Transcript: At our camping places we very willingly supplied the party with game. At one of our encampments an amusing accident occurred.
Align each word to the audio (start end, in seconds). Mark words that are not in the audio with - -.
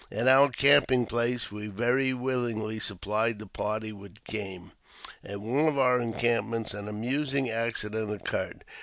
At 0.11 0.27
our 0.27 0.49
camping 0.49 1.05
places 1.05 1.51
we 1.51 1.67
very 1.67 2.11
willingly 2.11 2.79
supplied 2.79 3.37
the 3.37 3.45
party 3.45 3.91
with 3.91 4.23
game. 4.23 4.71
At 5.23 5.41
one 5.41 5.67
of 5.67 5.77
our 5.77 6.01
encampments 6.01 6.73
an 6.73 6.87
amusing 6.87 7.51
accident 7.51 8.11
occurred. 8.11 8.63